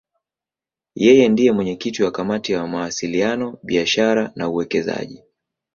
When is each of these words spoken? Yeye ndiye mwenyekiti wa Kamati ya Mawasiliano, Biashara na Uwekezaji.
Yeye 1.03 1.25
ndiye 1.29 1.51
mwenyekiti 1.51 2.03
wa 2.03 2.11
Kamati 2.11 2.51
ya 2.51 2.67
Mawasiliano, 2.67 3.57
Biashara 3.63 4.31
na 4.35 4.49
Uwekezaji. 4.49 5.23